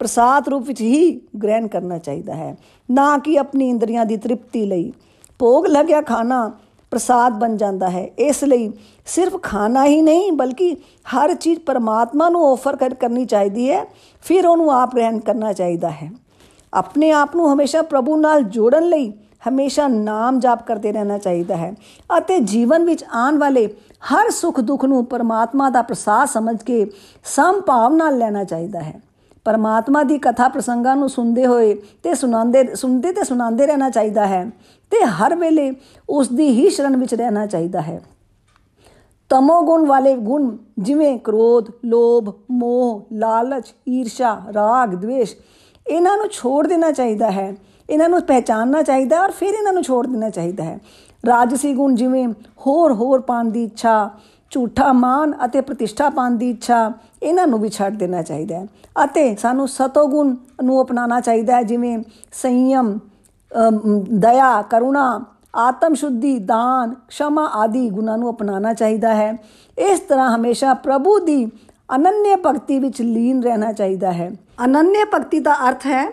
[0.00, 2.56] ਪ੍ਰਸਾਦ ਰੂਪ ਵਿੱਚ ਹੀ ਗ੍ਰਹਿਣ ਕਰਨਾ ਚਾਹੀਦਾ ਹੈ,
[2.88, 4.92] ਨਾ ਕਿ ਆਪਣੀ ਇੰਦਰੀਆਂ ਦੀ ਤ੍ਰਿਪਤੀ ਲਈ।
[5.40, 6.50] ਭੋਗ ਲੱਗਿਆ ਖਾਣਾ
[6.90, 8.72] ਪ੍ਰਸਾਦ ਬਣ ਜਾਂਦਾ ਹੈ। ਇਸ ਲਈ
[9.06, 10.76] ਸਿਰਫ ਖਾਣਾ ਹੀ ਨਹੀਂ, ਬਲਕਿ
[11.16, 13.84] ਹਰ ਚੀਜ਼ ਪਰਮਾਤਮਾ ਨੂੰ ਆਫਰ ਕਰਨੀ ਚਾਹੀਦੀ ਹੈ।
[14.22, 16.10] ਫਿਰ ਉਹਨੂੰ ਆਪ ਗ੍ਰਹਿਣ ਕਰਨਾ ਚਾਹੀਦਾ ਹੈ।
[16.74, 19.12] ਆਪਣੇ ਆਪ ਨੂੰ ਹਮੇਸ਼ਾ ਪ੍ਰਭੂ ਨਾਲ ਜੋੜਨ ਲਈ
[19.48, 21.74] ਹਮੇਸ਼ਾ ਨਾਮ ਜਾਪ ਕਰਦੇ ਰਹਿਣਾ ਚਾਹੀਦਾ ਹੈ
[22.18, 23.66] ਅਤੇ ਜੀਵਨ ਵਿੱਚ ਆਉਣ ਵਾਲੇ
[24.14, 26.86] ਹਰ ਸੁੱਖ ਦੁੱਖ ਨੂੰ ਪਰਮਾਤਮਾ ਦਾ ਪ੍ਰਸਾਦ ਸਮਝ ਕੇ
[27.24, 29.00] ਸੰਭਾਵ ਨਾਲ ਲੈਣਾ ਚਾਹੀਦਾ ਹੈ।
[29.46, 34.44] ਪਰਮਾਤਮਾ ਦੀ ਕਥਾ ਪ੍ਰਸੰਗਾਂ ਨੂੰ ਸੁਣਦੇ ਹੋਏ ਤੇ ਸੁਣਾਉਂਦੇ ਸੁਣਦੇ ਤੇ ਸੁਣਾਉਂਦੇ ਰਹਿਣਾ ਚਾਹੀਦਾ ਹੈ
[34.92, 35.72] ਤੇ ਹਰ ਵੇਲੇ
[36.08, 38.00] ਉਸ ਦੀ ਹੀ ਸ਼ਰਨ ਵਿੱਚ ਰਹਿਣਾ ਚਾਹੀਦਾ ਹੈ।
[39.30, 45.34] ਤਮੋ ਗੁਣ ਵਾਲੇ ਗੁਣ ਜਿਵੇਂ ਕ੍ਰੋਧ, ਲੋਭ, ਮੋਹ, ਲਾਲਚ, ਈਰਸ਼ਾ, ਰਾਗ, ਦਵੇਸ਼
[45.86, 47.54] ਇਹਨਾਂ ਨੂੰ ਛੋੜ ਦੇਣਾ ਚਾਹੀਦਾ ਹੈ।
[47.90, 50.78] ਇਹਨਾਂ ਨੂੰ ਪਹਿਚਾਨਣਾ ਚਾਹੀਦਾ ਔਰ ਫਿਰ ਇਹਨਾਂ ਨੂੰ ਛੋੜ ਦੇਣਾ ਚਾਹੀਦਾ ਹੈ।
[51.26, 52.28] ਰਾਜਸੀ ਗੁਣ ਜਿਵੇਂ
[52.66, 54.10] ਹੋਰ ਹੋਰ ਪਾਣ ਦੀ ਇੱਛਾ
[54.50, 56.92] ਝੂਠਾ ਮਾਨ ਅਤੇ ਪ੍ਰਤਿਸ਼ਠਾ ਪਾਣ ਦੀ ਇੱਛਾ
[57.22, 58.66] ਇਹਨਾਂ ਨੂੰ ਵੀ ਛੱਡ ਦੇਣਾ ਚਾਹੀਦਾ ਹੈ।
[59.04, 61.98] ਅਤੇ ਸਾਨੂੰ ਸਤੋ ਗੁਣ ਨੂੰ ਅਪਣਾਉਣਾ ਚਾਹੀਦਾ ਹੈ, ਜਿਵੇਂ
[62.32, 62.98] ਸੰਯਮ
[64.10, 65.24] ਦਇਆ, ਕਰੁਣਾ,
[65.58, 69.32] ਆਤਮ ਸ਼ੁੱਧੀ, ਦਾਨ ਖਸ਼ਮਾ ਆਦਿ ਗੁਣਾਂ ਨੂੰ ਅਪਣਾਉਣਾ ਚਾਹੀਦਾ ਹੈ।
[69.78, 71.44] ਇਸ ਤਰ੍ਹਾਂ ਹਮੇਸ਼ਾ ਪ੍ਰਭੂ ਦੀ
[71.88, 74.30] ਅਨੰਨਯ ਭਗਤੀ ਵਿੱਚ ਲੀਨ ਰਹਿਣਾ ਚਾਹੀਦਾ ਹੈ।
[74.64, 76.04] ਅਨੰਨਯ ਭਗਤੀ ਦਾ ਅਰਥ ਹੈ,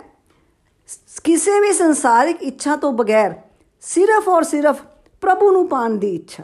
[1.24, 3.33] ਕਿਸੇ ਵੀ ਸੰਸਾਰਿਕ ਇੱਛਾ ਤੋਂ ਬਗੈਰ
[3.83, 4.81] ਸਿਰਫ ਔਰ ਸਿਰਫ
[5.24, 6.43] ਪ੍ਰਭੂ ਨੂੰ ਪਾਣ ਦੀ ਇੱਛਾ।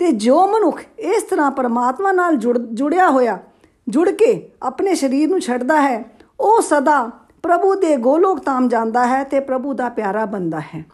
[0.00, 3.38] ਤੇ ਜੋ ਮਨੁੱਖ ਇਸ ਤਰ੍ਹਾਂ ਪਰਮਾਤਮਾ ਨਾਲ ਜੁੜਿਆ ਹੋਇਆ
[3.86, 6.04] ਜੁੜ ਕੇ ਆਪਣੇ ਸਰੀਰ ਨੂੰ ਛੱਡਦਾ ਹੈ,
[6.40, 7.10] ਉਹ ਸਦਾ
[7.42, 10.84] ਪ੍ਰਭੂ ਦੇ ਗੋਲੋਕ ਧਾਮ ਜਾਂਦਾ ਹੈ ਤੇ ਪ੍ਰਭੂ ਦਾ ਪਿਆਰਾ ਬੰਦਾ ਹੈ।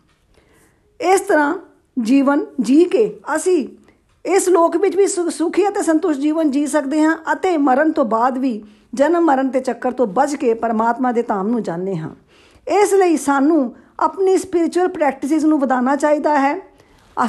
[1.01, 1.55] ਇਸ ਤਰ੍ਹਾਂ
[1.97, 3.07] ਜੀਵਨ ਜੀ ਕੇ
[3.37, 3.69] ਅਸੀਂ
[4.25, 8.39] ਇਸ ਲੋਕ ਵਿੱਚ ਵੀ ਸੁਖੀ ਅਤੇ ਸੰਤੁਸ਼ਟ ਜੀਵਨ ਜੀ ਸਕਦੇ ਹਾਂ ਅਤੇ ਮਰਨ ਤੋਂ ਬਾਅਦ
[8.39, 8.63] ਵੀ
[8.95, 12.11] ਜਨਮ ਮਰਨ ਦੇ ਚੱਕਰ ਤੋਂ ਬਚ ਕੇ ਪਰਮਾਤਮਾ ਦੇ ਧਾਮ ਨੂੰ ਜਾਣਦੇ ਹਾਂ।
[12.67, 16.55] ਇਸ ਲਈ ਸਾਨੂੰ ਆਪਣੀ ਸਪਿਰਚੁਅਲ ਪ੍ਰੈਕਟਿਸਿਸ ਨੂੰ ਵਧਾਉਣਾ ਚਾਹੀਦਾ ਹੈ।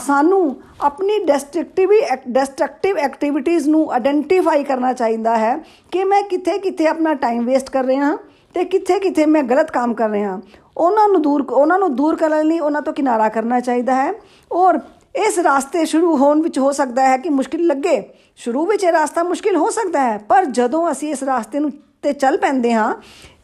[0.06, 1.90] ਸਾਨੂੰ ਆਪਣੀ ਡਿਸਟਰਕਟਿਵ
[2.28, 5.58] ਡਿਸਟਰਕਟਿਵ ਐਕਟੀਵਿਟੀਜ਼ ਨੂੰ ਆਇਡੈਂਟੀਫਾਈ ਕਰਨਾ ਚਾਹੀਦਾ ਹੈ
[5.92, 8.18] ਕਿ ਮੈਂ ਕਿੱਥੇ ਕਿੱਥੇ ਆਪਣਾ ਟਾਈਮ ਵੇਸਟ ਕਰ ਰਿਹਾ ਹਾਂ
[8.54, 10.42] ਤੇ ਕਿੱਥੇ ਕਿੱਥੇ ਮੈਂ ਗਲਤ ਕੰਮ ਕਰ ਰਿਹਾ ਹਾਂ।
[10.78, 14.14] ਉਹਨਾਂ ਨੂੰ ਦੂਰ, ਉਹਨਾਂ ਨੂੰ ਦੂਰ ਕਰਨ ਲਈ ਉਹਨਾਂ ਤੋਂ ਕਿਨਾਰਾ ਕਰਨਾ ਚਾਹੀਦਾ ਹੈ।
[14.52, 14.80] ਔਰ
[15.16, 18.04] ਇਸ ਰਾਸਤੇ ਸ਼ੁਰੂ ਹੋਣ ਵਿੱਚ ਹੋ ਸਕਦਾ ਹੈ ਕਿ ਮੁਸ਼ਕਿਲ ਲੱਗੇ।
[18.36, 21.72] ਸ਼ੁਰੂ ਵਿੱਚ ਇਹ ਰਾਸਤਾ ਮੁਸ਼ਕਿਲ ਹੋ ਸਕਦਾ ਹੈ, ਪਰ ਜਦੋਂ ਅਸੀਂ ਇਸ ਰਾਸਤੇ ਨੂੰ
[22.02, 22.96] ਤੇ ਚੱਲ ਪੈਂਦੇ ਹਾਂ,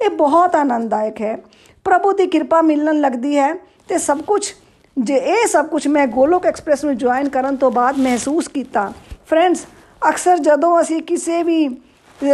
[0.05, 1.37] ਇਹ ਬਹੁਤ ਆਨੰਦਦਾਇਕ ਹੈ।
[1.83, 3.53] ਪ੍ਰਭੂ ਦੀ ਕਿਰਪਾ ਮਿਲਣ ਲੱਗਦੀ ਹੈ
[3.87, 4.53] ਤੇ ਸਭ ਕੁਝ
[4.99, 8.91] ਜੇ ਇਹ ਸਭ ਕੁਝ ਮੈਂ ਗੋਲੋਕ ਐਕਸਪ੍ਰੈਸ ਨੂੰ ਜੁਆਇਨ ਕਰਨ ਤੋਂ ਬਾਅਦ ਮਹਿਸੂਸ ਕੀਤਾ,
[9.29, 9.65] ਫਰੈਂਡਸ,
[10.09, 11.67] ਅਕਸਰ ਜਦੋਂ ਅਸੀਂ ਕਿਸੇ ਵੀ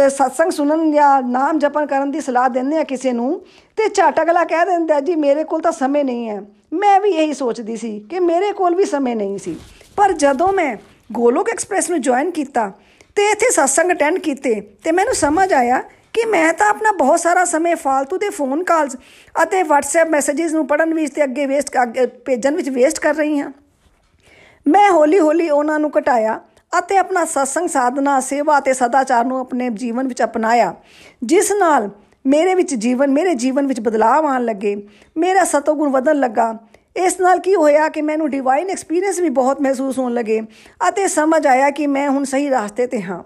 [0.08, 3.40] ਸਤਸੰਗ ਸੁਣਨ ਜਾਂ ਨਾਮ ਜਪਨ ਕਰਨ ਦੀ ਸਲਾਹ ਦਿੰਦੇ ਆ ਕਿਸੇ ਨੂੰ,
[3.78, 6.40] ਤੇ ਝਟਕਲਾ ਕਹਿ ਦਿੰਦਾ ਜੀ, ਮੇਰੇ ਕੋਲ ਤਾਂ ਸਮੇਂ ਨਹੀਂ ਹੈ।
[6.72, 9.56] ਮੈਂ ਵੀ ਇਹੀ ਸੋਚਦੀ ਸੀ ਕਿ ਮੇਰੇ ਕੋਲ ਵੀ ਸਮੇਂ ਨਹੀਂ ਸੀ।
[9.96, 10.76] ਪਰ ਜਦੋਂ ਮੈਂ
[11.10, 12.70] ਗੋਲੋਕ ਐਕਸਪ੍ਰੈਸ ਨੂੰ ਜੁਆਇਨ ਕੀਤਾ
[13.16, 15.82] ਤੇ ਇੱਥੇ ਸਤਸੰਗ ਅਟੈਂਡ ਕੀਤੇ, ਤੇ ਮੈਨੂੰ ਸਮਝ ਆਇਆ
[16.16, 18.96] ਕਿ ਮੈਂ ਤਾਂ ਆਪਣਾ ਬਹੁਤ ਸਾਰਾ ਸਮੇਂ ਫालतू ਦੇ ਫੋਨ ਕਾਲਸ
[19.42, 21.76] ਅਤੇ WhatsApp ਮੈਸੇजेस ਨੂੰ ਪੜਨ ਵਿੱਚ ਤੇ ਅੱਗੇ ਵੇਸਟ
[22.24, 23.50] ਭੇਜਣ ਵਿੱਚ ਵੇਸਟ ਕਰ ਰਹੀ ਹਾਂ।
[24.66, 26.40] ਮੈਂ ਹੌਲੀ-ਹੌਲੀ ਉਹਨਾਂ ਨੂੰ ਘਟਾਇਆ
[26.78, 30.74] ਅਤੇ ਆਪਣਾ ਸਤਸੰਗ ਸਾਧਨਾ, ਸੇਵਾ ਤੇ ਸਦਾਚਾਰ ਨੂੰ ਆਪਣੇ ਜੀਵਨ ਵਿੱਚ ਅਪਣਾਇਆ,
[31.22, 31.90] ਜਿਸ ਨਾਲ
[32.26, 34.76] ਮੇਰੇ ਵਿੱਚ ਜੀਵਨ ਮੇਰੇ ਜੀਵਨ ਵਿੱਚ ਬਦਲਾਅ ਆਉਣ ਲੱਗੇ,
[35.16, 36.52] ਮੇਰਾ ਸਤੋਗੁਣ ਵਧਣ ਲੱਗਾ
[36.96, 40.40] ਇਸ ਨਾਲ ਕੀ ਹੋਇਆ ਕਿ ਮੈਨੂੰ ਡਿਵਾਈਨ ਐਕਸਪੀਰੀਅੰਸ ਵੀ ਬਹੁਤ ਮਹਿਸੂਸ ਹੋਣ ਲੱਗੇ
[40.88, 43.22] ਅਤੇ ਸਮਝ ਆਇਆ ਕਿ ਮੈਂ ਹੁਣ ਸਹੀ ਰਸਤੇ ਤੇ ਹਾਂ।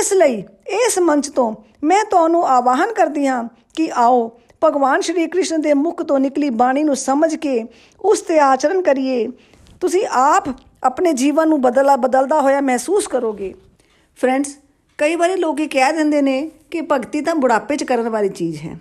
[0.00, 0.44] ਇਸ ਲਈ
[0.86, 6.02] ਇਸ ਮੰਚ ਤੋਂ ਮੈਂ ਤੁਹਾਨੂੰ ਆਵਾਹਨ ਕਰਦੀ ਹਾਂ ਕਿ ਆਓ, ਭਗਵਾਨ ਸ਼੍ਰੀ ਕ੍ਰਿਸ਼ਨ ਦੇ ਮੁਖ
[6.02, 7.64] ਤੋਂ ਨਿਕਲੀ ਬਾਣੀ ਨੂੰ ਸਮਝ ਕੇ
[8.00, 9.28] ਉਸ ਤੇ ਆਚਰਣ ਕਰੀਏ।
[9.80, 10.44] ਤੁਸੀਂ ਆਪ
[10.84, 13.54] ਆਪਣੇ ਜੀਵਨ ਨੂੰ ਬਦਲਾ ਬਦਲਦਾ ਹੋਇਆ ਮਹਿਸੂਸ ਕਰੋਗੇ।
[14.16, 14.56] ਫਰੈਂਡਸ
[14.98, 18.62] ਕਈ ਵਾਰੀ ਲੋਕ ਇਹ ਕਹਿ ਦਿੰਦੇ ਨੇ ਕਿ ਭਗਤੀ ਤਾਂ ਬੁਢਾਪੇ 'ਚ ਕਰਨ ਵਾਲੀ ਚੀਜ਼
[18.62, 18.78] ਹੈ।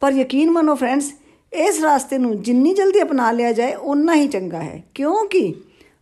[0.00, 1.12] ਪਰ ਯਕੀਨ ਮੰਨੋ ਫਰੈਂਡਸ
[1.52, 5.52] ਇਸ ਰਾਸਤੇ ਨੂੰ ਜਿੰਨੀ ਜਲਦੀ ਅਪਣਾ ਲਿਆ ਜਾਏ ਉਨਾ ਹੀ ਚੰਗਾ ਹੈ। ਕਿਉਂਕਿ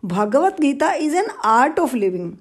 [0.04, 2.32] Bhagavad Gita is an art of living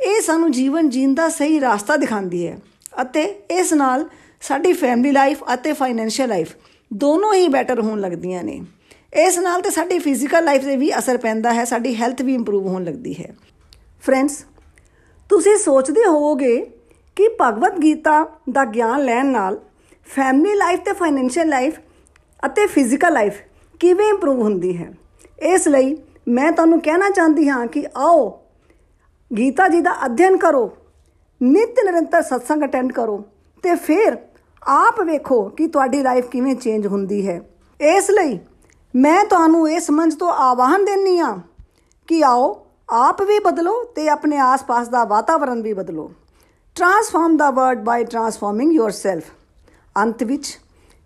[0.00, 2.56] ਇਹ ਸਾਨੂੰ ਜੀਵਨ ਜੀਣ ਦਾ ਸਹੀ ਰਸਤਾ ਦਿਖਾਉਂਦੀ ਹੈ
[3.02, 4.08] ਅਤੇ ਇਸ ਨਾਲ
[4.42, 6.54] ਸਾਡੀ ਫੈਮਿਲੀ ਲਾਈਫ ਅਤੇ ਫਾਈਨੈਂਸ਼ੀਅਲ ਲਾਈਫ
[6.90, 8.60] ਦੋਨੋਂ ਹੀ ਬੈਟਰ ਹੋਣ ਲੱਗਦੀਆਂ ਨੇ।
[9.16, 12.66] ਇਸ ਨਾਲ ਤੇ ਸਾਡੀ ਫਿਜ਼ੀਕਲ ਲਾਈਫ ਤੇ ਵੀ ਅਸਰ ਪੈਂਦਾ ਹੈ, ਸਾਡੀ ਹੈਲਥ ਵੀ ਇੰਪਰੂਵ
[12.66, 13.34] ਹੋਣ ਲੱਗਦੀ ਹੈ।
[14.02, 14.44] ਫਰੈਂਡਸ
[15.30, 16.56] ਤੁਸੀਂ ਸੋਚਦੇ ਹੋਵੋਗੇ
[17.16, 19.60] ਕਿ ਭਗਵਤ ਗੀਤਾ ਦਾ ਗਿਆਨ ਲੈਣ ਨਾਲ
[20.06, 21.78] ਫੈਮਿਲੀ ਲਾਈਫ ਤੇ ਫਾਈਨੈਂਸ਼ੀਅਲ ਲਾਈਫ
[22.46, 23.40] ਅਤੇ ਫਿਜ਼ੀਕਲ ਲਾਈਫ
[23.80, 24.92] ਕਿਵੇਂ ਇੰਪਰੂਵ ਹੁੰਦੀ ਹੈ?
[25.52, 25.96] ਇਸ ਲਈ
[26.28, 28.28] ਮੈਂ ਤੁਹਾਨੂੰ ਕਹਿਣਾ ਚਾਹੁੰਦੀ ਹਾਂ ਕਿ ਆਓ
[29.30, 30.70] ਗੀਤਾ ਜੀ ਦਾ ਅਧਿਐਨ ਕਰੋ,
[31.40, 33.22] ਨਿਤ ਨਿਰੰਤਰ ਸਤਸੰਗ ਅਟੈਂਡ ਕਰੋ
[33.64, 34.16] ਤੇ ਫਿਰ
[34.62, 37.40] ਆਪ ਵੇਖੋ ਕਿ ਤੁਹਾਡੀ ਲਾਈਫ ਕਿਵੇਂ ਚੇਂਜ ਹੁੰਦੀ ਹੈ।
[37.80, 38.38] ਇਸ ਲਈ
[38.94, 41.36] ਮੈਂ ਤੁਹਾਨੂੰ ਇਸ ਮੰਚ ਤੋਂ ਆਵਾਹਨ ਦੇਣੀ ਆ
[42.08, 46.10] ਕਿ ਆਓ ਆਪ ਵੀ ਬਦਲੋ ਤੇ ਆਪਣੇ ਆਸ-ਪਾਸ ਦਾ ਵਾਤਾਵਰਣ ਵੀ ਬਦਲੋ।
[46.76, 49.24] Transform the world by transforming yourself
[49.96, 50.58] ਅੰਤ ਵਿੱਚ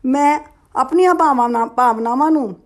[0.05, 0.38] ਮੈਂ
[0.78, 2.56] ਆਪਣੀਆਂ ਭਾਵਨਾਵਾਂ ਭਾਵਨਾਵਾਂ ਨੂੰ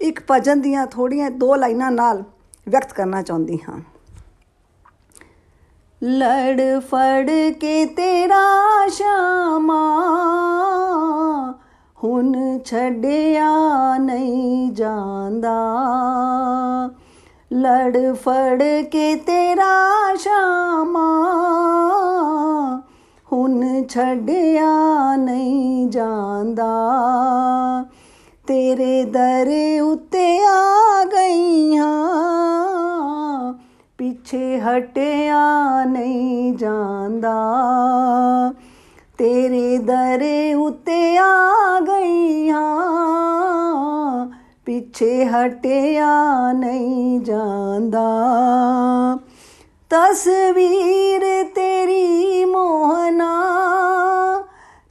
[0.00, 2.24] ਇੱਕ ਭਜਨ ਦੀਆਂ ਥੋੜੀਆਂ ਦੋ ਲਾਈਨਾਂ ਨਾਲ
[2.68, 3.80] ਵਿਅਕਤ ਕਰਨਾ ਚਾਹੁੰਦੀ ਹਾਂ।
[6.04, 8.42] ਲੜ ਫੜ ਕੇ ਤੇਰਾ
[8.88, 10.00] ਸ਼ਾਮਾ
[12.04, 13.50] ਹੁਣ ਛੱਡਿਆ
[13.98, 15.80] ਨਹੀਂ ਜਾਂਦਾ।
[17.52, 21.24] ਲੜ ਫੜ ਕੇ ਤੇਰਾ ਸ਼ਾਮਾ
[23.34, 26.66] ਹੁਣ ਛੱਡਿਆ ਨਹੀਂ ਜਾਂਦਾ।
[28.46, 29.48] ਤੇਰੇ ਦਰ
[29.82, 31.88] ਉੱਤੇ ਆ ਗਈਆਂ,
[33.98, 37.34] ਪਿੱਛੇ ਹਟਿਆ ਨਹੀਂ ਜਾਂਦਾ।
[39.18, 42.62] ਤੇਰੇ ਦਰੇ ਉਤੇ ਆ ਗਈਆਂ,
[44.66, 48.08] ਪਿੱਛੇ ਹਟਿਆ ਨਹੀਂ ਜਾਂਦਾ।
[49.90, 51.22] ਤਸਵੀਰ
[51.54, 53.32] ਤੇਰੀ ਮੋਹਨਾ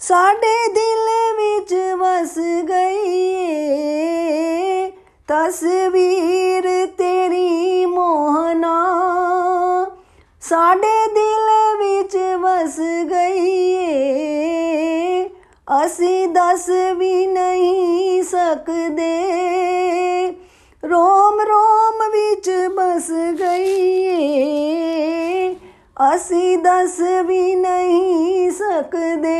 [0.01, 2.37] ਸਾਡੇ ਦਿਲ ਵਿੱਚ ਵਸ
[2.69, 4.91] ਗਈ ਏ
[5.27, 8.75] ਤਸਵੀਰ ਤੇਰੀ ਮੋਹਨਾ
[10.41, 12.79] ਸਾਡੇ ਦਿਲ ਵਿੱਚ ਵਸ
[13.11, 15.29] ਗਈ ਏ
[15.85, 19.11] ਅਸੀਂ ਦੱਸ ਵੀ ਨਹੀਂ ਸਕਦੇ।
[20.83, 23.63] ਰੋਮ ਰੋਮ ਵਿੱਚ ਬਸ ਗਈ
[26.13, 29.35] ਅਸੀਂ ਦੱਸ ਵੀ ਨਹੀਂ ਸਕਦੇ।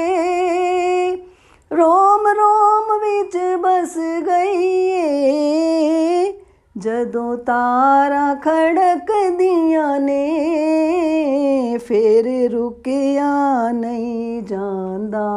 [1.71, 6.33] ਰੋਮ ਰੋਮ ਵਿੱਚ ਬਸ ਗਈ ਏ
[6.77, 15.29] ਜਦੋਂ ਤਾਰਾ ਖੜਕਦੀਆਂ ਨੇ, ਫੇਰ ਰੁਕਿਆ ਨਹੀਂ ਜਾਂਦਾ।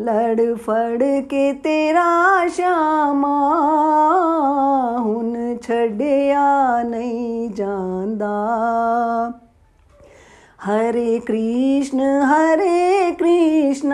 [0.00, 3.52] ਲੜ ਫੜ ਕੇ ਤੇਰਾ ਸ਼ਾਮਾ
[4.98, 8.32] ਹੁਣ ਛੱਡਿਆ ਨਹੀਂ ਜਾਂਦਾ।
[10.68, 13.92] ਹਰੇ ਕ੍ਰਿਸ਼ਨ ਹਰੇ ਕ੍ਰਿਸ਼ਨ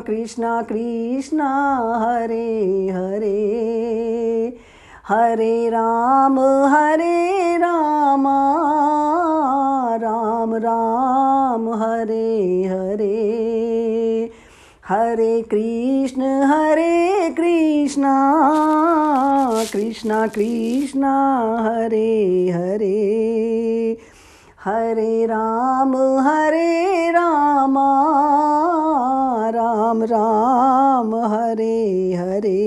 [0.00, 1.40] ਕ੍ਰਿਸ਼ਨ ਕ੍ਰਿਸ਼ਨ,
[1.98, 3.42] ਹਰੇ ਹਰੇ।
[5.12, 8.56] ਹਰੇ ਰਾਮ, ਹਰੇ ਰਾਮਾ,
[10.00, 13.55] ਰਾਮ ਰਾਮ, ਹਰੇ ਹਰੇ।
[14.89, 18.13] हरे कृष्ण हरे कृष्णा
[19.73, 21.13] कृष्णा कृष्णा
[21.65, 22.97] हरे हरे
[24.65, 25.95] हरे राम
[26.27, 27.77] हरे राम
[29.55, 31.79] राम राम हरे
[32.15, 32.59] हरे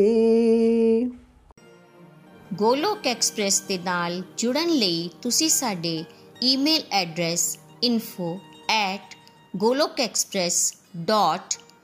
[2.55, 6.05] ਗੋਲੋਕ ਐਕਸਪ੍ਰੈਸ ਦੇ ਨਾਲ ਜੁੜਨ ਲਈ ਤੁਸੀਂ ਸਾਡੇ
[6.43, 7.47] ਈਮੇਲ ਐਡਰੈਸ